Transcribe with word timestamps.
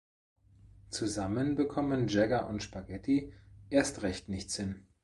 Zusammen 0.89 1.53
bekommen 1.53 2.07
Jagger 2.07 2.47
und 2.49 2.63
Spaghetti 2.63 3.31
erst 3.69 4.01
recht 4.01 4.29
nichts 4.29 4.55
hin. 4.55 4.87